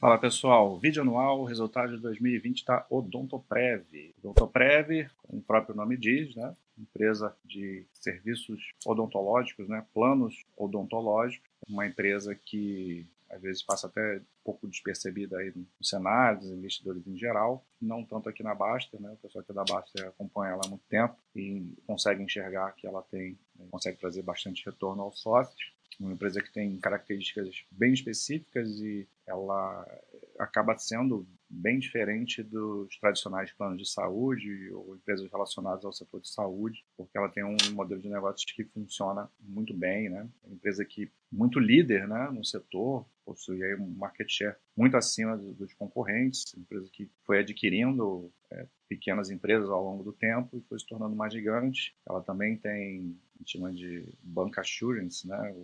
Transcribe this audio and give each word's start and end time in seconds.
Fala 0.00 0.16
pessoal, 0.16 0.78
vídeo 0.78 1.02
anual, 1.02 1.42
resultado 1.42 1.96
de 1.96 2.00
2020 2.00 2.64
da 2.64 2.86
Odontoprev. 2.88 4.14
Odontoprev, 4.22 5.10
como 5.16 5.40
o 5.40 5.42
próprio 5.42 5.74
nome 5.74 5.96
diz, 5.96 6.36
né? 6.36 6.54
empresa 6.78 7.36
de 7.44 7.84
serviços 7.92 8.74
odontológicos, 8.86 9.68
né? 9.68 9.84
planos 9.92 10.44
odontológicos, 10.56 11.50
uma 11.68 11.84
empresa 11.84 12.32
que 12.32 13.08
às 13.28 13.42
vezes 13.42 13.60
passa 13.60 13.88
até 13.88 14.18
um 14.18 14.44
pouco 14.44 14.68
despercebida 14.68 15.36
aí 15.36 15.52
no 15.54 15.66
cenário 15.84 16.42
dos 16.42 16.50
investidores 16.50 17.04
em 17.04 17.18
geral, 17.18 17.66
não 17.82 18.04
tanto 18.04 18.28
aqui 18.28 18.44
na 18.44 18.54
Basta, 18.54 18.96
né? 19.00 19.10
O 19.10 19.16
pessoal 19.16 19.42
aqui 19.42 19.52
da 19.52 19.64
Basta 19.64 20.06
acompanha 20.06 20.52
ela 20.52 20.62
há 20.64 20.68
muito 20.68 20.84
tempo 20.88 21.16
e 21.34 21.76
consegue 21.88 22.22
enxergar 22.22 22.70
que 22.76 22.86
ela 22.86 23.02
tem, 23.02 23.36
né? 23.56 23.66
consegue 23.68 23.98
trazer 23.98 24.22
bastante 24.22 24.64
retorno 24.64 25.02
aos 25.02 25.20
sócios 25.20 25.76
uma 25.98 26.12
empresa 26.12 26.40
que 26.40 26.52
tem 26.52 26.78
características 26.78 27.64
bem 27.70 27.92
específicas 27.92 28.68
e 28.80 29.06
ela 29.26 29.86
acaba 30.38 30.76
sendo 30.78 31.26
bem 31.48 31.78
diferente 31.78 32.42
dos 32.42 32.96
tradicionais 32.98 33.52
planos 33.52 33.78
de 33.78 33.88
saúde 33.88 34.70
ou 34.72 34.96
empresas 34.96 35.30
relacionadas 35.30 35.84
ao 35.84 35.92
setor 35.92 36.20
de 36.20 36.28
saúde, 36.28 36.84
porque 36.96 37.16
ela 37.16 37.28
tem 37.28 37.44
um 37.44 37.56
modelo 37.72 38.00
de 38.00 38.08
negócios 38.08 38.44
que 38.52 38.64
funciona 38.64 39.30
muito 39.40 39.74
bem, 39.74 40.08
né? 40.08 40.28
É 40.44 40.46
uma 40.46 40.54
empresa 40.54 40.84
que 40.84 41.10
muito 41.30 41.58
líder, 41.58 42.08
né, 42.08 42.30
no 42.32 42.44
setor, 42.44 43.06
possui 43.24 43.62
aí 43.62 43.74
um 43.74 43.90
market 43.90 44.28
share 44.30 44.56
muito 44.74 44.96
acima 44.96 45.36
dos 45.36 45.74
concorrentes, 45.74 46.54
empresa 46.56 46.88
que 46.90 47.10
foi 47.24 47.40
adquirindo 47.40 48.32
é, 48.50 48.66
pequenas 48.88 49.30
empresas 49.30 49.68
ao 49.68 49.84
longo 49.84 50.02
do 50.02 50.12
tempo 50.12 50.56
e 50.56 50.62
foi 50.62 50.78
se 50.78 50.86
tornando 50.86 51.14
mais 51.14 51.32
gigante. 51.32 51.94
Ela 52.08 52.22
também 52.22 52.56
tem 52.56 53.16
a 53.34 53.38
gente 53.38 53.52
chama 53.52 53.72
de 53.72 54.04
bank 54.22 54.58
assurance, 54.58 55.26
né? 55.28 55.54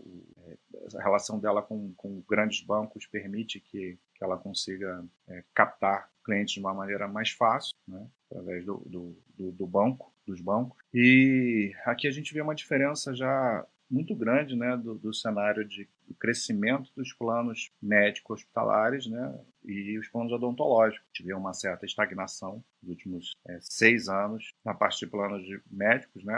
É, 0.46 0.56
a 0.94 1.02
relação 1.02 1.38
dela 1.38 1.62
com, 1.62 1.92
com 1.94 2.22
grandes 2.28 2.60
bancos 2.62 3.06
permite 3.06 3.60
que, 3.60 3.98
que 4.14 4.24
ela 4.24 4.36
consiga 4.36 5.04
é, 5.28 5.44
captar 5.54 6.10
clientes 6.24 6.54
de 6.54 6.60
uma 6.60 6.74
maneira 6.74 7.06
mais 7.06 7.30
fácil, 7.30 7.74
né? 7.86 8.06
através 8.30 8.64
do, 8.64 8.78
do, 8.86 9.16
do, 9.36 9.52
do 9.52 9.66
banco, 9.66 10.12
dos 10.26 10.40
bancos. 10.40 10.82
E 10.92 11.72
aqui 11.84 12.06
a 12.06 12.10
gente 12.10 12.32
vê 12.32 12.40
uma 12.40 12.54
diferença 12.54 13.14
já 13.14 13.66
muito 13.90 14.14
grande 14.16 14.56
né, 14.56 14.76
do, 14.76 14.94
do 14.94 15.12
cenário 15.12 15.64
de 15.64 15.88
crescimento 16.18 16.90
dos 16.96 17.12
planos 17.12 17.70
médicos 17.80 18.40
hospitalares 18.40 19.06
né, 19.06 19.38
e 19.64 19.98
os 19.98 20.08
planos 20.08 20.32
odontológicos. 20.32 21.06
Tivemos 21.12 21.40
uma 21.40 21.52
certa 21.52 21.84
estagnação 21.84 22.64
nos 22.82 22.90
últimos 22.90 23.36
é, 23.46 23.58
seis 23.60 24.08
anos 24.08 24.52
na 24.64 24.74
parte 24.74 25.00
de 25.00 25.06
planos 25.06 25.44
de 25.44 25.60
médicos, 25.70 26.24
né, 26.24 26.34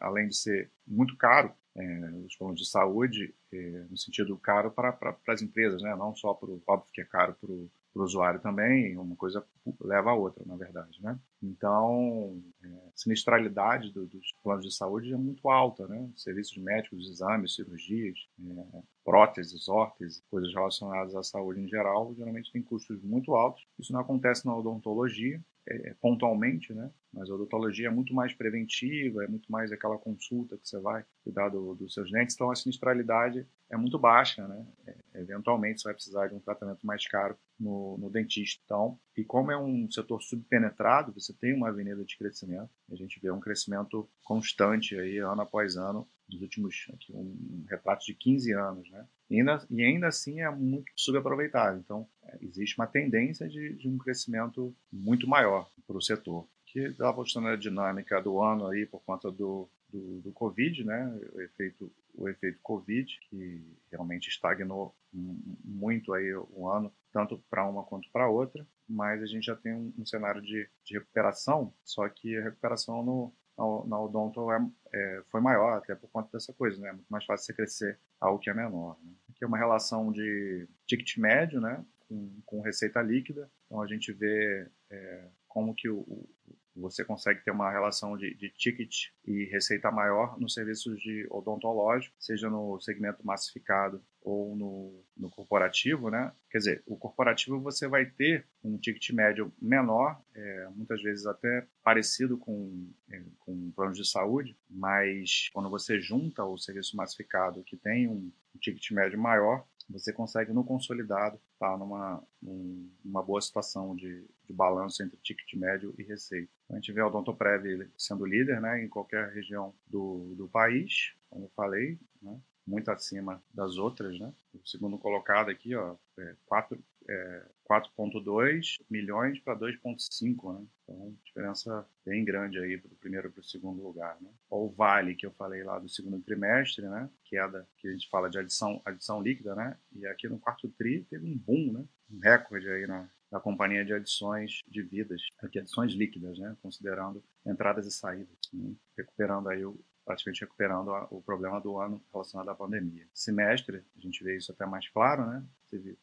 além 0.00 0.28
de 0.28 0.36
ser 0.36 0.70
muito 0.86 1.16
caro 1.16 1.52
é, 1.76 2.10
os 2.24 2.36
planos 2.36 2.60
de 2.60 2.68
saúde, 2.68 3.34
é, 3.52 3.86
no 3.90 3.96
sentido 3.96 4.36
caro 4.38 4.70
para, 4.70 4.92
para, 4.92 5.16
as 5.28 5.42
empresas, 5.42 5.82
né, 5.82 5.94
não 5.96 6.14
só 6.14 6.32
para 6.34 6.50
o 6.50 6.62
óbvio 6.66 6.92
que 6.92 7.00
é 7.00 7.04
caro 7.04 7.34
para 7.40 7.50
o 7.50 7.70
usuário 7.96 8.40
também, 8.40 8.96
uma 8.96 9.16
coisa 9.16 9.44
leva 9.80 10.10
a 10.10 10.14
outra, 10.14 10.44
na 10.44 10.56
verdade, 10.56 11.00
né? 11.00 11.18
Então, 11.42 12.42
é, 12.62 12.66
a 12.66 12.90
sinistralidade 12.94 13.92
do, 13.92 14.06
dos 14.06 14.32
planos 14.42 14.64
de 14.64 14.74
saúde 14.74 15.12
é 15.12 15.16
muito 15.16 15.48
alta, 15.48 15.86
né? 15.86 16.10
Serviços 16.16 16.56
médicos, 16.58 17.08
exames, 17.08 17.54
cirurgias, 17.54 18.18
é, 18.40 18.82
próteses, 19.04 19.68
órteses, 19.68 20.22
coisas 20.28 20.52
relacionadas 20.52 21.14
à 21.14 21.22
saúde 21.22 21.60
em 21.60 21.68
geral, 21.68 22.14
geralmente 22.16 22.52
tem 22.52 22.62
custos 22.62 23.00
muito 23.02 23.34
altos. 23.34 23.64
Isso 23.78 23.92
não 23.92 24.00
acontece 24.00 24.44
na 24.44 24.56
odontologia, 24.56 25.40
é, 25.66 25.90
é, 25.90 25.94
pontualmente, 25.94 26.72
né? 26.74 26.90
Mas 27.12 27.30
a 27.30 27.34
odontologia 27.34 27.86
é 27.86 27.90
muito 27.90 28.12
mais 28.12 28.34
preventiva, 28.34 29.24
é 29.24 29.28
muito 29.28 29.50
mais 29.50 29.72
aquela 29.72 29.96
consulta 29.96 30.58
que 30.58 30.68
você 30.68 30.78
vai 30.80 31.04
cuidar 31.22 31.48
do, 31.48 31.74
dos 31.74 31.94
seus 31.94 32.10
dentes, 32.10 32.34
então 32.34 32.50
a 32.50 32.56
sinistralidade 32.56 33.46
é 33.70 33.76
muito 33.76 33.98
baixa, 33.98 34.46
né? 34.46 34.66
É, 34.86 35.20
eventualmente 35.20 35.80
você 35.80 35.88
vai 35.88 35.94
precisar 35.94 36.26
de 36.28 36.34
um 36.34 36.40
tratamento 36.40 36.84
mais 36.86 37.06
caro 37.06 37.36
no, 37.58 37.96
no, 37.98 38.10
dentista. 38.10 38.60
Então, 38.64 38.98
e 39.16 39.24
como 39.24 39.50
é 39.50 39.58
um 39.58 39.90
setor 39.90 40.20
subpenetrado, 40.22 41.12
você 41.12 41.32
tem 41.32 41.54
uma 41.54 41.68
avenida 41.68 42.04
de 42.04 42.16
crescimento. 42.18 42.70
A 42.90 42.96
gente 42.96 43.18
vê 43.20 43.30
um 43.30 43.40
crescimento 43.40 44.08
constante 44.22 44.98
aí, 44.98 45.18
ano 45.18 45.42
após 45.42 45.76
ano, 45.76 46.06
nos 46.28 46.42
últimos, 46.42 46.86
aqui, 46.92 47.12
um 47.14 47.64
retrato 47.68 48.04
de 48.04 48.14
15 48.14 48.52
anos, 48.52 48.90
né? 48.90 49.06
E 49.30 49.38
ainda, 49.38 49.66
e 49.70 49.82
ainda 49.82 50.08
assim 50.08 50.40
é 50.40 50.50
muito 50.50 50.90
subaproveitado. 50.96 51.78
Então, 51.78 52.08
existe 52.40 52.78
uma 52.78 52.86
tendência 52.86 53.48
de, 53.48 53.74
de 53.74 53.88
um 53.88 53.98
crescimento 53.98 54.74
muito 54.92 55.26
maior 55.26 55.70
para 55.86 55.96
o 55.96 56.02
setor, 56.02 56.46
que 56.66 56.94
mostrando 56.98 57.48
a 57.48 57.56
dinâmica 57.56 58.20
do 58.20 58.42
ano 58.42 58.66
aí 58.68 58.86
por 58.86 59.00
conta 59.00 59.30
do, 59.30 59.68
do, 59.88 60.20
do 60.20 60.32
Covid, 60.32 60.84
né? 60.84 61.20
O 61.32 61.40
efeito, 61.40 61.92
o 62.14 62.28
efeito 62.28 62.58
Covid, 62.62 63.18
que 63.28 63.62
realmente 63.90 64.28
estagnou 64.28 64.94
muito 65.12 66.12
aí 66.12 66.34
o 66.34 66.68
ano, 66.68 66.92
tanto 67.12 67.38
para 67.48 67.64
uma 67.64 67.84
quanto 67.84 68.10
para 68.10 68.28
outra, 68.28 68.66
mas 68.88 69.22
a 69.22 69.26
gente 69.26 69.44
já 69.44 69.54
tem 69.54 69.72
um, 69.72 69.92
um 69.96 70.04
cenário 70.04 70.42
de, 70.42 70.68
de, 70.84 70.94
recuperação, 70.98 71.72
só 71.84 72.08
que 72.08 72.36
a 72.36 72.42
recuperação 72.42 73.04
no, 73.04 73.32
na, 73.56 73.86
na 73.86 74.00
Odonto 74.00 74.50
é, 74.50 74.58
é, 74.92 75.22
foi 75.30 75.40
maior, 75.40 75.78
até 75.78 75.94
por 75.94 76.10
conta 76.10 76.28
dessa 76.32 76.52
coisa, 76.52 76.80
né? 76.80 76.88
É 76.88 76.92
muito 76.92 77.08
mais 77.08 77.24
fácil 77.24 77.46
você 77.46 77.54
crescer 77.54 77.98
algo 78.20 78.40
que 78.40 78.50
é 78.50 78.54
menor. 78.54 78.98
Né? 79.02 79.12
Aqui 79.30 79.44
é 79.44 79.46
uma 79.46 79.58
relação 79.58 80.10
de 80.10 80.68
ticket 80.86 81.16
médio, 81.18 81.60
né? 81.60 81.84
Com, 82.08 82.40
com 82.44 82.60
receita 82.60 83.00
líquida. 83.00 83.50
Então 83.66 83.80
a 83.80 83.86
gente 83.86 84.12
vê 84.12 84.68
é, 84.90 85.28
como 85.48 85.74
que 85.74 85.88
o, 85.88 86.00
o, 86.00 86.28
você 86.76 87.04
consegue 87.04 87.42
ter 87.44 87.52
uma 87.52 87.70
relação 87.70 88.16
de, 88.16 88.34
de, 88.34 88.50
ticket 88.50 89.06
e 89.24 89.44
receita 89.44 89.90
maior 89.90 90.38
nos 90.38 90.54
serviços 90.54 91.00
de 91.00 91.26
odontológico, 91.30 92.14
seja 92.18 92.50
no 92.50 92.80
segmento 92.80 93.24
massificado 93.24 94.02
ou 94.20 94.56
no, 94.56 95.04
no, 95.16 95.30
corporativo, 95.30 96.10
né? 96.10 96.32
Quer 96.50 96.58
dizer, 96.58 96.82
o 96.86 96.96
corporativo 96.96 97.60
você 97.60 97.86
vai 97.86 98.06
ter 98.06 98.46
um 98.62 98.76
ticket 98.78 99.10
médio 99.10 99.52
menor, 99.60 100.20
é, 100.34 100.68
muitas 100.74 101.00
vezes 101.02 101.26
até 101.26 101.66
parecido 101.82 102.36
com, 102.38 102.90
é, 103.10 103.22
com 103.38 103.70
planos 103.72 103.98
de 103.98 104.08
saúde, 104.08 104.56
mas 104.68 105.48
quando 105.52 105.70
você 105.70 106.00
junta 106.00 106.44
o 106.44 106.58
serviço 106.58 106.96
massificado 106.96 107.62
que 107.62 107.76
tem 107.76 108.08
um, 108.08 108.32
um 108.54 108.58
ticket 108.58 108.90
médio 108.90 109.18
maior, 109.18 109.64
você 109.88 110.12
consegue 110.12 110.52
no 110.52 110.64
consolidado 110.64 111.36
estar 111.52 111.72
tá 111.72 111.76
numa 111.76 112.22
um, 112.42 112.90
uma 113.04 113.22
boa 113.22 113.40
situação 113.40 113.94
de, 113.94 114.26
de 114.44 114.52
balanço 114.52 115.02
entre 115.02 115.18
ticket 115.18 115.54
médio 115.54 115.94
e 115.98 116.02
receita. 116.02 116.50
Então, 116.64 116.76
a 116.76 116.80
gente 116.80 116.92
vê 116.92 117.02
o 117.02 117.06
Odontoprev 117.06 117.90
sendo 117.96 118.24
líder 118.24 118.60
né, 118.60 118.82
em 118.82 118.88
qualquer 118.88 119.32
região 119.32 119.74
do, 119.86 120.34
do 120.36 120.48
país, 120.48 121.12
como 121.28 121.46
eu 121.46 121.50
falei, 121.54 121.98
né, 122.22 122.40
muito 122.66 122.90
acima 122.90 123.42
das 123.52 123.76
outras. 123.76 124.18
Né? 124.18 124.32
O 124.54 124.66
segundo 124.66 124.98
colocado 124.98 125.50
aqui, 125.50 125.74
ó, 125.74 125.96
é 126.18 126.34
4, 126.46 126.82
é, 127.08 127.46
4,2 127.68 128.76
milhões 128.90 129.38
para 129.40 129.58
2,5, 129.58 130.52
né? 130.52 130.66
Então, 130.82 131.16
diferença 131.24 131.86
bem 132.04 132.24
grande 132.24 132.58
aí 132.58 132.76
do 132.76 132.90
primeiro 132.96 133.30
para 133.30 133.40
o 133.40 133.44
segundo 133.44 133.82
lugar, 133.82 134.20
né? 134.20 134.30
O 134.50 134.68
vale 134.68 135.14
que 135.14 135.26
eu 135.26 135.32
falei 135.32 135.62
lá 135.62 135.78
do 135.78 135.88
segundo 135.88 136.20
trimestre, 136.20 136.86
né? 136.86 137.08
Queda 137.24 137.66
que 137.78 137.88
a 137.88 137.92
gente 137.92 138.08
fala 138.10 138.28
de 138.28 138.38
adição, 138.38 138.80
adição 138.84 139.22
líquida, 139.22 139.54
né? 139.54 139.76
E 139.94 140.06
aqui 140.06 140.28
no 140.28 140.38
quarto 140.38 140.68
tri 140.68 141.04
teve 141.04 141.26
um 141.26 141.36
boom, 141.36 141.72
né? 141.72 141.84
Um 142.10 142.18
recorde 142.18 142.68
aí 142.68 142.86
na, 142.86 143.08
companhia 143.40 143.84
de 143.84 143.92
adições 143.92 144.60
de 144.68 144.80
vidas, 144.80 145.20
aqui 145.42 145.58
adições 145.58 145.92
líquidas, 145.92 146.38
né? 146.38 146.56
Considerando 146.62 147.24
entradas 147.44 147.86
e 147.86 147.90
saídas, 147.90 148.38
né? 148.52 148.74
recuperando 148.96 149.48
aí 149.48 149.64
o, 149.64 149.76
praticamente 150.04 150.42
recuperando 150.42 150.88
o 151.10 151.22
problema 151.22 151.60
do 151.60 151.78
ano 151.78 152.02
relacionado 152.12 152.48
à 152.50 152.54
pandemia. 152.54 153.06
Semestre, 153.12 153.82
a 153.96 154.00
gente 154.00 154.22
vê 154.22 154.36
isso 154.36 154.52
até 154.52 154.66
mais 154.66 154.88
claro, 154.88 155.26
né? 155.26 155.44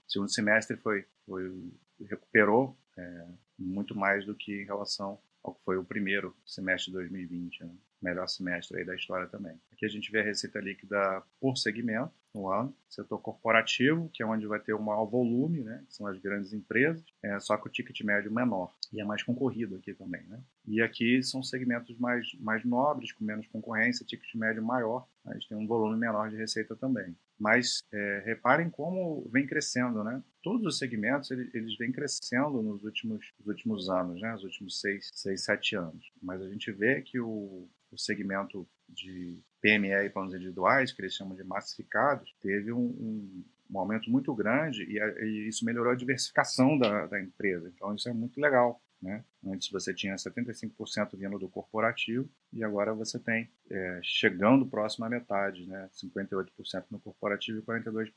Segundo 0.08 0.32
semestre 0.32 0.76
foi, 0.78 1.06
foi 1.26 1.72
recuperou 2.10 2.78
é, 2.98 3.26
muito 3.58 3.96
mais 3.96 4.26
do 4.26 4.36
que 4.36 4.62
em 4.62 4.66
relação 4.66 5.20
ao 5.44 5.54
que 5.56 5.64
foi 5.64 5.78
o 5.78 5.84
primeiro 5.84 6.36
semestre 6.46 6.92
de 6.92 6.98
2020, 6.98 7.64
né? 7.64 7.72
melhor 8.02 8.28
semestre 8.28 8.80
aí 8.80 8.86
da 8.86 8.96
história 8.96 9.28
também. 9.28 9.60
Aqui 9.72 9.86
a 9.86 9.90
gente 9.90 10.12
vê 10.12 10.22
a 10.22 10.24
receita 10.24 10.60
líquida 10.60 11.22
por 11.40 11.56
segmento 11.56 12.12
no 12.34 12.50
ano, 12.50 12.76
setor 12.90 13.20
corporativo, 13.20 14.10
que 14.14 14.24
é 14.24 14.26
onde 14.26 14.48
vai 14.48 14.60
ter 14.60 14.74
o 14.74 14.82
maior 14.82 15.06
volume, 15.06 15.62
né, 15.62 15.84
que 15.88 15.94
são 15.94 16.08
as 16.08 16.18
grandes 16.18 16.52
empresas, 16.54 17.04
é, 17.22 17.40
só 17.40 17.58
que 17.58 17.68
o 17.68 17.72
ticket 17.72 18.02
médio 18.02 18.32
menor, 18.32 18.74
e 18.92 19.00
é 19.00 19.06
mais 19.06 19.24
concorrido 19.24 19.76
aqui 19.76 19.94
também. 19.94 20.24
Né? 20.24 20.40
E 20.68 20.82
aqui 20.82 21.24
são 21.24 21.42
segmentos 21.42 21.98
mais, 21.98 22.28
mais 22.40 22.64
nobres, 22.66 23.12
com 23.12 23.24
menos 23.24 23.48
concorrência, 23.48 24.06
ticket 24.06 24.34
médio 24.36 24.64
maior, 24.64 25.08
mas 25.24 25.46
tem 25.46 25.58
um 25.58 25.68
volume 25.68 25.98
menor 25.98 26.30
de 26.30 26.36
receita 26.36 26.76
também. 26.76 27.16
Mas 27.40 27.82
é, 27.92 28.24
reparem 28.26 28.70
como 28.70 29.28
vem 29.32 29.48
crescendo, 29.48 30.04
né? 30.04 30.22
Todos 30.44 30.66
os 30.66 30.78
segmentos 30.78 31.32
eles, 31.32 31.54
eles 31.54 31.78
vêm 31.78 31.92
crescendo 31.92 32.62
nos 32.62 32.84
últimos, 32.84 33.32
nos 33.40 33.48
últimos 33.48 33.90
anos, 33.90 34.22
né? 34.22 34.36
Os 34.36 34.44
últimos 34.44 34.80
seis, 34.80 35.10
seis, 35.14 35.44
sete 35.44 35.76
anos. 35.76 36.12
Mas 36.22 36.42
a 36.42 36.50
gente 36.50 36.72
vê 36.72 37.02
que 37.02 37.20
o, 37.20 37.68
o 37.92 37.98
segmento 37.98 38.68
de 38.88 39.40
PME 39.62 40.06
e 40.06 40.10
planos 40.10 40.34
individuais, 40.34 40.92
que 40.92 41.02
eles 41.02 41.14
chamam 41.14 41.36
de 41.36 41.44
massificados, 41.44 42.34
teve 42.42 42.72
um, 42.72 42.80
um, 42.80 43.44
um 43.70 43.80
aumento 43.80 44.10
muito 44.10 44.34
grande 44.34 44.84
e, 44.84 45.00
a, 45.00 45.08
e, 45.24 45.48
isso 45.48 45.64
melhorou 45.64 45.94
a 45.94 45.96
diversificação 45.96 46.78
da, 46.78 47.08
da, 47.08 47.22
empresa. 47.22 47.72
Então, 47.74 47.94
isso 47.94 48.10
é 48.10 48.14
muito 48.14 48.40
legal. 48.40 48.82
Né? 49.02 49.24
Antes 49.44 49.72
você 49.72 49.94
tinha 49.94 50.14
75% 50.16 51.18
vindo 51.18 51.40
do 51.40 51.50
corporativo 51.50 52.30
e 52.54 52.64
agora 52.64 52.94
você 52.94 53.18
tem 53.18 53.50
é, 53.70 54.00
chegando 54.04 54.68
próximo 54.68 55.06
à 55.06 55.10
metade, 55.10 55.66
né? 55.66 55.90
58% 55.92 56.86
no 56.92 57.00
corporativo 57.00 57.58
e 57.58 57.62
42% 57.64 58.14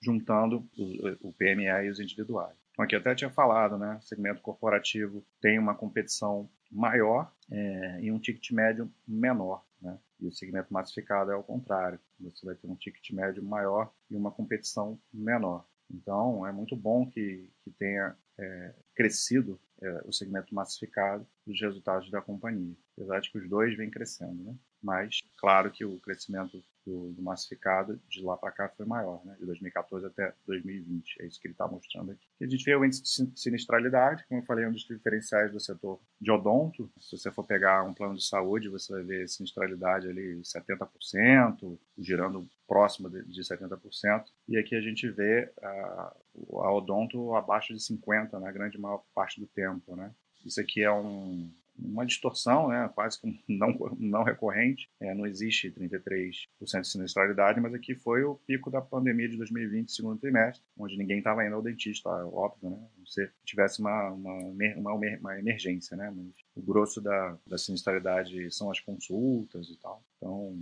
juntando 0.00 0.64
o, 0.78 1.28
o 1.28 1.32
PME 1.32 1.66
e 1.84 1.90
os 1.90 1.98
individuais. 1.98 2.54
Então, 2.70 2.84
aqui 2.84 2.94
até 2.94 3.12
tinha 3.12 3.30
falado, 3.30 3.76
né? 3.76 3.98
O 4.00 4.06
segmento 4.06 4.40
corporativo 4.40 5.24
tem 5.40 5.58
uma 5.58 5.74
competição 5.74 6.48
maior 6.70 7.32
é, 7.50 8.00
e 8.02 8.12
um 8.12 8.18
ticket 8.20 8.52
médio 8.52 8.88
menor. 9.06 9.64
Né? 9.84 9.98
E 10.18 10.26
o 10.26 10.32
segmento 10.32 10.72
massificado 10.72 11.30
é 11.30 11.36
o 11.36 11.42
contrário. 11.42 12.00
Você 12.20 12.46
vai 12.46 12.54
ter 12.54 12.66
um 12.66 12.74
ticket 12.74 13.10
médio 13.10 13.44
maior 13.44 13.92
e 14.10 14.16
uma 14.16 14.32
competição 14.32 14.98
menor. 15.12 15.66
Então, 15.90 16.46
é 16.46 16.50
muito 16.50 16.74
bom 16.74 17.08
que, 17.08 17.50
que 17.62 17.70
tenha 17.70 18.16
é, 18.38 18.74
crescido 18.94 19.60
é, 19.82 20.02
o 20.06 20.12
segmento 20.12 20.54
massificado 20.54 21.26
dos 21.46 21.60
resultados 21.60 22.10
da 22.10 22.22
companhia. 22.22 22.74
Apesar 22.96 23.20
de 23.20 23.30
que 23.30 23.38
os 23.38 23.48
dois 23.48 23.76
vêm 23.76 23.90
crescendo, 23.90 24.42
né? 24.42 24.56
Mas, 24.82 25.20
claro 25.36 25.70
que 25.70 25.84
o 25.84 26.00
crescimento 26.00 26.64
do, 26.84 27.12
do 27.12 27.22
massificado 27.22 28.00
de 28.08 28.22
lá 28.22 28.36
para 28.36 28.52
cá 28.52 28.68
foi 28.68 28.84
maior, 28.86 29.24
né? 29.24 29.36
De 29.38 29.46
2014 29.46 30.06
até 30.06 30.34
2020. 30.46 31.22
É 31.22 31.26
isso 31.26 31.40
que 31.40 31.46
ele 31.46 31.54
está 31.54 31.66
mostrando 31.66 32.12
aqui. 32.12 32.26
a 32.40 32.46
gente 32.46 32.64
vê 32.64 32.76
o 32.76 32.84
índice 32.84 33.02
de 33.02 33.40
sinistralidade, 33.40 34.24
como 34.28 34.40
eu 34.40 34.44
falei, 34.44 34.64
é 34.64 34.68
um 34.68 34.72
dos 34.72 34.84
diferenciais 34.84 35.50
do 35.52 35.60
setor 35.60 36.00
de 36.20 36.30
odonto. 36.30 36.90
Se 36.98 37.16
você 37.16 37.30
for 37.30 37.44
pegar 37.44 37.84
um 37.84 37.94
plano 37.94 38.14
de 38.14 38.26
saúde, 38.26 38.68
você 38.68 38.92
vai 38.92 39.02
ver 39.02 39.28
sinistralidade 39.28 40.08
ali 40.08 40.40
70%, 40.40 41.78
girando 41.98 42.48
próximo 42.66 43.08
de, 43.08 43.24
de 43.24 43.40
70%. 43.40 44.24
E 44.48 44.56
aqui 44.58 44.74
a 44.74 44.80
gente 44.80 45.08
vê 45.08 45.52
a, 45.62 46.16
a 46.52 46.72
odonto 46.72 47.34
abaixo 47.34 47.72
de 47.72 47.80
50% 47.80 48.32
na 48.38 48.52
grande 48.52 48.78
maior 48.78 49.02
parte 49.14 49.40
do 49.40 49.46
tempo, 49.46 49.96
né? 49.96 50.12
Isso 50.44 50.60
aqui 50.60 50.82
é 50.82 50.92
um, 50.92 51.50
uma 51.78 52.06
distorção, 52.06 52.68
né, 52.68 52.90
quase 52.94 53.20
que 53.20 53.42
não, 53.48 53.74
não 53.98 54.22
recorrente. 54.22 54.88
É, 55.00 55.14
não 55.14 55.26
existe 55.26 55.70
33% 55.70 56.80
de 56.80 56.88
sinistralidade, 56.88 57.60
mas 57.60 57.74
aqui 57.74 57.94
foi 57.94 58.22
o 58.24 58.36
pico 58.46 58.70
da 58.70 58.80
pandemia 58.80 59.28
de 59.28 59.36
2020, 59.36 59.92
segundo 59.92 60.20
trimestre, 60.20 60.64
onde 60.76 60.96
ninguém 60.96 61.18
estava 61.18 61.44
indo 61.44 61.54
ao 61.54 61.62
dentista, 61.62 62.08
óbvio, 62.08 62.70
né? 62.70 62.88
Se 63.06 63.30
tivesse 63.44 63.80
uma, 63.80 64.10
uma, 64.10 64.32
uma, 64.76 64.92
uma 64.94 65.38
emergência, 65.38 65.96
né? 65.96 66.12
Mas 66.14 66.34
o 66.54 66.62
grosso 66.62 67.00
da, 67.00 67.38
da 67.46 67.58
sinistralidade 67.58 68.50
são 68.54 68.70
as 68.70 68.80
consultas 68.80 69.68
e 69.68 69.78
tal. 69.78 70.02
Então, 70.16 70.58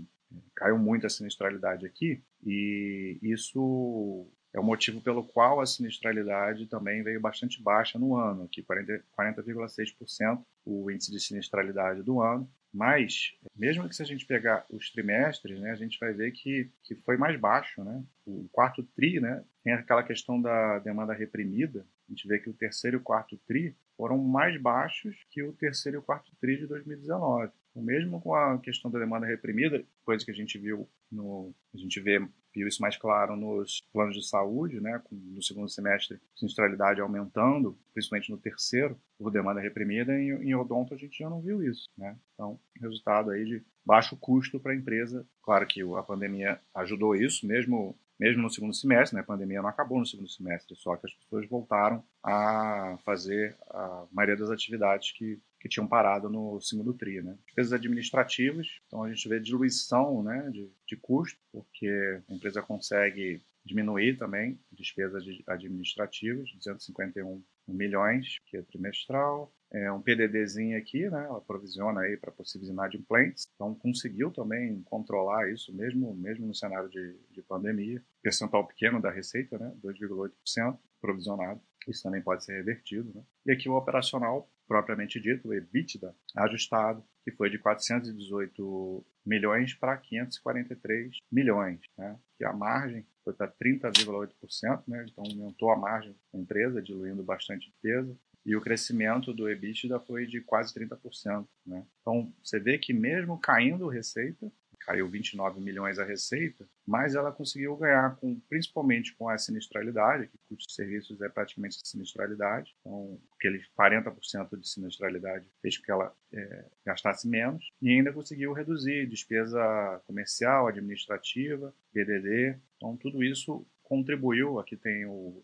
caiu 0.54 0.78
muito 0.78 1.06
a 1.06 1.10
sinistralidade 1.10 1.86
aqui 1.86 2.22
e 2.44 3.18
isso 3.22 4.26
é 4.54 4.60
o 4.60 4.64
motivo 4.64 5.00
pelo 5.00 5.24
qual 5.24 5.60
a 5.60 5.66
sinistralidade 5.66 6.66
também 6.66 7.02
veio 7.02 7.20
bastante 7.20 7.62
baixa 7.62 7.98
no 7.98 8.16
ano, 8.16 8.44
aqui 8.44 8.62
40,6% 8.62 10.44
o 10.64 10.90
índice 10.90 11.10
de 11.10 11.20
sinistralidade 11.20 12.02
do 12.02 12.20
ano. 12.20 12.48
Mas, 12.72 13.34
mesmo 13.54 13.86
que 13.86 13.94
se 13.94 14.02
a 14.02 14.06
gente 14.06 14.24
pegar 14.24 14.64
os 14.70 14.90
trimestres, 14.90 15.60
né, 15.60 15.70
a 15.70 15.74
gente 15.74 15.98
vai 16.00 16.12
ver 16.14 16.32
que, 16.32 16.70
que 16.82 16.94
foi 16.94 17.18
mais 17.18 17.38
baixo. 17.38 17.84
Né? 17.84 18.02
O 18.24 18.48
quarto 18.50 18.82
TRI 18.82 19.20
né, 19.20 19.44
tem 19.62 19.74
aquela 19.74 20.02
questão 20.02 20.40
da 20.40 20.78
demanda 20.78 21.12
reprimida. 21.12 21.86
A 22.08 22.12
gente 22.12 22.26
vê 22.26 22.38
que 22.38 22.48
o 22.48 22.54
terceiro 22.54 22.96
e 22.96 23.00
o 23.00 23.02
quarto 23.02 23.36
TRI 23.46 23.76
foram 24.02 24.18
mais 24.18 24.60
baixos 24.60 25.14
que 25.30 25.44
o 25.44 25.52
terceiro 25.52 25.98
e 25.98 26.00
o 26.00 26.02
quarto 26.02 26.34
TRI 26.40 26.56
de 26.56 26.66
2019. 26.66 27.52
Então, 27.70 27.80
mesmo 27.80 28.20
com 28.20 28.34
a 28.34 28.58
questão 28.58 28.90
da 28.90 28.98
demanda 28.98 29.24
reprimida, 29.24 29.84
coisa 30.04 30.24
que 30.24 30.32
a 30.32 30.34
gente 30.34 30.58
viu 30.58 30.90
no, 31.08 31.54
a 31.72 31.78
gente 31.78 32.00
vê 32.00 32.18
viu 32.52 32.66
isso 32.66 32.82
mais 32.82 32.96
claro 32.96 33.36
nos 33.36 33.80
planos 33.92 34.16
de 34.16 34.28
saúde, 34.28 34.80
né, 34.80 35.00
no 35.12 35.40
segundo 35.40 35.68
semestre, 35.68 36.20
sinistralidade 36.34 37.00
aumentando, 37.00 37.78
principalmente 37.94 38.30
no 38.32 38.38
terceiro, 38.38 39.00
por 39.16 39.30
demanda 39.30 39.60
reprimida, 39.60 40.20
e 40.20 40.30
em 40.30 40.54
odonto 40.54 40.92
a 40.92 40.96
gente 40.96 41.16
já 41.16 41.30
não 41.30 41.40
viu 41.40 41.62
isso, 41.62 41.84
né? 41.96 42.18
Então, 42.34 42.58
resultado 42.80 43.30
aí 43.30 43.44
de 43.44 43.62
baixo 43.86 44.16
custo 44.16 44.58
para 44.58 44.72
a 44.72 44.76
empresa. 44.76 45.24
Claro 45.44 45.64
que 45.64 45.80
a 45.80 46.02
pandemia 46.02 46.60
ajudou 46.74 47.14
isso, 47.14 47.46
mesmo 47.46 47.96
mesmo 48.18 48.42
no 48.42 48.50
segundo 48.50 48.74
semestre, 48.74 49.16
né? 49.16 49.22
A 49.22 49.26
pandemia 49.26 49.62
não 49.62 49.68
acabou 49.68 49.98
no 49.98 50.06
segundo 50.06 50.28
semestre, 50.28 50.76
só 50.76 50.96
que 50.96 51.06
as 51.06 51.14
pessoas 51.14 51.48
voltaram 51.48 52.04
a 52.22 52.98
fazer 53.04 53.56
a 53.70 54.06
maioria 54.12 54.36
das 54.36 54.50
atividades 54.50 55.12
que 55.12 55.40
que 55.62 55.68
tinham 55.68 55.86
parado 55.86 56.28
no 56.28 56.60
segundo 56.60 56.92
TRI. 56.92 57.22
Né? 57.22 57.38
Despesas 57.46 57.72
administrativas, 57.72 58.66
então 58.86 59.04
a 59.04 59.08
gente 59.08 59.28
vê 59.28 59.38
diluição 59.38 60.20
né, 60.20 60.50
de, 60.52 60.68
de 60.88 60.96
custo, 60.96 61.38
porque 61.52 61.86
a 62.28 62.34
empresa 62.34 62.60
consegue 62.60 63.40
diminuir 63.64 64.18
também 64.18 64.58
despesas 64.72 65.22
administrativas, 65.46 66.50
251 66.56 67.40
milhões, 67.68 68.40
que 68.46 68.56
é 68.56 68.62
trimestral, 68.62 69.54
é 69.72 69.90
um 69.90 70.02
PDDzinho 70.02 70.76
aqui, 70.76 71.08
né? 71.08 71.24
Ela 71.24 71.40
provisiona 71.40 72.00
aí 72.00 72.16
para 72.16 72.32
possíveis 72.32 72.68
inadimplentes. 72.68 73.46
Então 73.54 73.74
conseguiu 73.74 74.30
também 74.30 74.82
controlar 74.82 75.50
isso 75.50 75.74
mesmo, 75.74 76.12
mesmo 76.14 76.46
no 76.46 76.54
cenário 76.54 76.90
de, 76.90 77.16
de 77.30 77.40
pandemia. 77.40 78.02
Percentual 78.20 78.66
pequeno 78.66 79.00
da 79.00 79.10
receita, 79.10 79.56
né? 79.58 79.72
2,8% 79.82 80.76
provisionado. 81.00 81.60
Isso 81.88 82.02
também 82.02 82.22
pode 82.22 82.44
ser 82.44 82.56
revertido, 82.56 83.12
né? 83.14 83.22
E 83.46 83.52
aqui 83.52 83.68
o 83.68 83.74
operacional 83.74 84.50
propriamente 84.66 85.20
dito, 85.20 85.48
o 85.48 85.54
EBITDA 85.54 86.14
ajustado, 86.36 87.04
que 87.24 87.30
foi 87.30 87.50
de 87.50 87.58
418 87.58 89.04
milhões 89.24 89.74
para 89.74 89.96
543 89.96 91.18
milhões, 91.30 91.80
né? 91.98 92.18
Que 92.38 92.44
a 92.44 92.52
margem 92.52 93.06
foi 93.24 93.34
para 93.34 93.52
30,8%, 93.52 94.82
né? 94.88 95.04
Então 95.10 95.24
aumentou 95.24 95.70
a 95.70 95.76
margem 95.76 96.16
da 96.32 96.38
empresa, 96.38 96.80
diluindo 96.80 97.22
bastante 97.22 97.72
peso 97.82 98.18
e 98.44 98.56
o 98.56 98.60
crescimento 98.60 99.32
do 99.32 99.48
EBITDA 99.48 100.00
foi 100.00 100.26
de 100.26 100.40
quase 100.40 100.74
30%. 100.74 101.46
Né? 101.64 101.86
Então, 102.00 102.32
você 102.42 102.58
vê 102.58 102.76
que 102.76 102.92
mesmo 102.92 103.38
caindo 103.38 103.88
receita, 103.88 104.52
caiu 104.84 105.08
29 105.08 105.60
milhões 105.60 105.98
a 105.98 106.04
receita, 106.04 106.68
mas 106.86 107.14
ela 107.14 107.32
conseguiu 107.32 107.76
ganhar 107.76 108.16
com, 108.16 108.38
principalmente 108.48 109.14
com 109.14 109.28
a 109.28 109.38
sinistralidade, 109.38 110.28
que 110.28 110.38
custo 110.48 110.68
de 110.68 110.74
serviços 110.74 111.20
é 111.20 111.28
praticamente 111.28 111.78
a 111.82 111.86
sinistralidade, 111.86 112.74
então 112.80 113.20
aquele 113.36 113.62
40% 113.78 114.58
de 114.58 114.68
sinistralidade 114.68 115.46
fez 115.60 115.78
com 115.78 115.84
que 115.84 115.90
ela 115.90 116.14
é, 116.32 116.64
gastasse 116.84 117.28
menos, 117.28 117.70
e 117.80 117.90
ainda 117.90 118.12
conseguiu 118.12 118.52
reduzir 118.52 119.06
despesa 119.06 120.02
comercial, 120.06 120.66
administrativa, 120.66 121.74
BDD, 121.92 122.56
então 122.76 122.96
tudo 122.96 123.22
isso 123.22 123.66
contribuiu, 123.82 124.58
aqui 124.58 124.76
tem 124.76 125.04
o, 125.06 125.42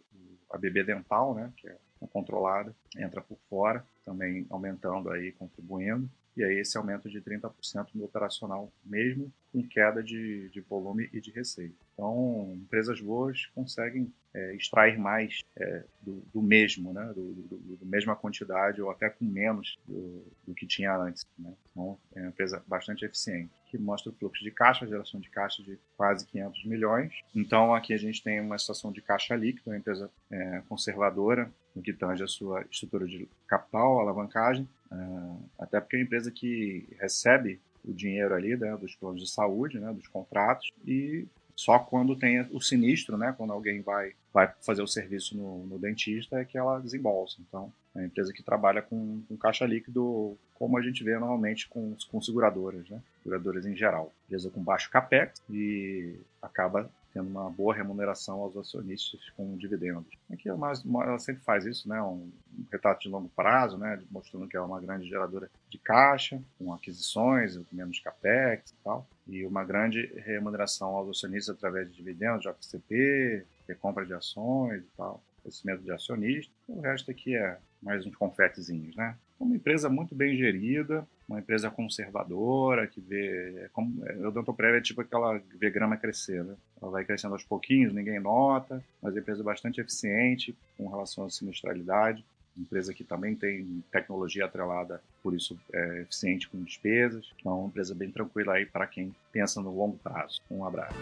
a 0.51 0.59
BB 0.59 0.85
dental, 0.85 1.35
né, 1.35 1.53
que 1.57 1.69
é 1.69 1.77
controlada, 2.07 2.75
entra 2.97 3.21
por 3.21 3.39
fora, 3.49 3.85
também 4.05 4.47
aumentando 4.51 5.11
aí, 5.11 5.33
contribuindo. 5.33 6.09
E 6.39 6.45
aí 6.45 6.61
esse 6.61 6.79
aumento 6.79 7.11
de 7.11 7.21
30% 7.21 7.89
no 7.95 8.05
operacional, 8.05 8.73
mesmo 8.85 9.33
com 9.53 9.61
queda 9.67 10.01
de, 10.03 10.49
de 10.51 10.61
volume 10.61 11.11
e 11.13 11.21
de 11.21 11.33
receita. 11.33 11.75
Então, 11.93 12.53
empresas 12.55 13.01
boas 13.01 13.47
conseguem 13.55 14.13
é, 14.33 14.55
extrair 14.55 14.97
mais 14.97 15.41
é, 15.57 15.85
do, 16.01 16.23
do, 16.33 16.41
mesmo, 16.41 16.93
né? 16.93 17.13
do, 17.13 17.33
do, 17.33 17.77
do, 17.77 17.87
mesma 17.87 18.15
quantidade 18.15 18.81
ou 18.81 18.89
até 18.89 19.11
com 19.11 19.25
menos 19.25 19.77
do, 19.85 20.55
que 20.55 20.65
tinha 20.65 20.97
antes. 20.97 21.27
Né? 21.37 21.53
Então, 21.73 21.99
é 22.15 22.21
uma 22.21 22.29
empresa 22.29 22.63
bastante 22.69 23.05
eficiente 23.05 23.51
que 23.69 23.79
mostra 23.79 24.11
o 24.11 24.15
fluxo 24.15 24.43
de 24.43 24.51
caixa, 24.51 24.85
a 24.85 24.89
geração 24.89 25.21
de 25.21 25.29
caixa 25.31 25.63
de 25.63 25.79
quase 25.97 26.27
500 26.27 26.65
milhões. 26.65 27.13
Então, 27.35 27.75
aqui 27.75 27.93
a 27.93 27.99
gente 27.99 28.23
tem 28.23 28.41
uma 28.41 28.59
situação 28.59 28.91
de 28.91 29.01
caixa 29.01 29.37
líquido, 29.37 29.71
uma 29.71 29.77
empresa 29.77 30.11
é, 30.31 30.63
conservadora, 30.69 31.51
no 31.75 31.83
que 31.83 31.93
tange 31.93 32.23
a 32.23 32.27
sua 32.27 32.65
estrutura 32.71 33.07
de 33.07 33.29
capital, 33.47 34.01
alavancagem, 34.01 34.69
uh, 34.91 35.51
até 35.59 35.81
porque 35.81 35.97
é 35.97 36.01
uma 36.01 36.05
empresa 36.05 36.31
que 36.31 36.89
recebe 37.01 37.61
o 37.85 37.93
dinheiro 37.93 38.35
ali 38.35 38.57
né, 38.57 38.77
dos 38.77 38.95
planos 38.97 39.23
de 39.23 39.31
saúde, 39.31 39.79
né, 39.79 39.93
dos 39.93 40.09
contratos, 40.09 40.71
e 40.85 41.27
só 41.55 41.79
quando 41.79 42.17
tem 42.17 42.41
o 42.53 42.61
sinistro, 42.61 43.17
né, 43.17 43.35
quando 43.37 43.53
alguém 43.53 43.81
vai, 43.81 44.13
vai 44.33 44.53
fazer 44.65 44.83
o 44.83 44.87
serviço 44.87 45.37
no, 45.37 45.67
no 45.67 45.79
dentista, 45.79 46.39
é 46.39 46.45
que 46.45 46.59
ela 46.59 46.81
desembolsa. 46.81 47.39
Então, 47.41 47.73
é 47.88 47.88
uma 47.99 48.07
empresa 48.07 48.33
que 48.33 48.43
trabalha 48.43 48.83
com, 48.83 49.23
com 49.29 49.37
caixa 49.37 49.67
líquido, 49.67 50.37
como 50.55 50.79
a 50.79 50.83
gente 50.83 51.03
vê 51.03 51.19
normalmente 51.19 51.69
com, 51.69 51.95
com 52.11 52.21
seguradoras, 52.21 52.89
né, 52.89 53.01
seguradoras 53.23 53.67
em 53.67 53.77
geral. 53.77 54.13
Empresa 54.27 54.51
com 54.51 54.63
baixo 54.63 54.91
capex 54.91 55.43
e 55.51 56.15
acaba 56.41 56.91
tendo 57.13 57.29
uma 57.29 57.51
boa 57.51 57.75
remuneração 57.75 58.41
aos 58.41 58.57
acionistas 58.57 59.21
com 59.37 59.57
dividendos. 59.57 60.07
Aqui 60.31 60.49
ela, 60.49 60.73
ela 61.03 61.19
sempre 61.19 61.43
faz 61.43 61.65
isso, 61.65 61.89
né, 61.89 62.01
um, 62.03 62.31
retrato 62.71 63.01
de 63.03 63.09
longo 63.09 63.29
prazo, 63.31 63.79
né, 63.79 64.01
mostrando 64.11 64.47
que 64.47 64.57
é 64.57 64.61
uma 64.61 64.81
grande 64.81 65.09
geradora 65.09 65.51
de 65.71 65.79
caixa, 65.79 66.41
com 66.59 66.73
aquisições, 66.73 67.59
menos 67.73 67.99
capex 68.01 68.71
e 68.71 68.85
tal, 68.85 69.07
e 69.27 69.45
uma 69.45 69.65
grande 69.65 70.07
remuneração 70.17 70.95
aos 70.95 71.09
acionistas 71.11 71.57
através 71.57 71.89
de 71.91 71.97
dividendos, 71.97 72.43
de 72.43 72.49
OFCP, 72.49 73.45
compra 73.81 74.05
de 74.05 74.15
ações 74.15 74.83
e 74.83 74.97
tal, 74.97 75.23
crescimento 75.49 75.83
de 75.83 75.91
acionistas. 75.91 76.55
O 76.69 76.81
resto 76.81 77.11
aqui 77.11 77.35
é 77.35 77.59
mais 77.83 78.07
uns 78.07 78.15
confetezinhos, 78.15 78.95
né? 78.95 79.17
Uma 79.41 79.57
empresa 79.57 79.89
muito 79.89 80.15
bem 80.15 80.37
gerida, 80.37 81.07
uma 81.29 81.39
empresa 81.39 81.71
conservadora, 81.71 82.87
que 82.87 83.01
vê. 83.01 83.65
É 83.65 83.69
como, 83.73 84.05
é, 84.05 84.15
o 84.17 84.29
Odontoprev 84.29 84.77
é 84.77 84.81
tipo 84.81 85.01
aquela 85.01 85.41
vê 85.55 85.71
grama 85.71 85.97
crescer, 85.97 86.45
né? 86.45 86.55
Ela 86.81 86.91
vai 86.91 87.05
crescendo 87.05 87.35
aos 87.35 87.45
pouquinhos, 87.45 87.93
ninguém 87.93 88.21
nota, 88.21 88.83
mas 89.01 89.13
é 89.13 89.17
uma 89.17 89.21
empresa 89.21 89.43
bastante 89.43 89.81
eficiente 89.81 90.57
com 90.77 90.89
relação 90.89 91.25
à 91.25 91.31
sinistralidade. 91.31 92.25
empresa 92.57 92.93
que 92.93 93.05
também 93.05 93.37
tem 93.37 93.85
tecnologia 93.93 94.45
atrelada, 94.45 95.01
por 95.23 95.33
isso 95.33 95.57
é 95.73 96.01
eficiente 96.01 96.49
com 96.49 96.61
despesas. 96.63 97.33
Então, 97.39 97.53
é 97.53 97.55
uma 97.55 97.69
empresa 97.69 97.95
bem 97.95 98.11
tranquila 98.11 98.55
aí 98.55 98.67
para 98.67 98.87
quem 98.87 99.15
pensa 99.33 99.63
no 99.63 99.73
longo 99.73 99.97
prazo. 99.99 100.41
Um 100.51 100.65
abraço. 100.65 100.99